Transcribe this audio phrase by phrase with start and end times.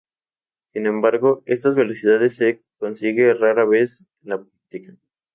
[0.73, 4.95] Sin embargo, estas velocidades se consigue rara vez en la práctica.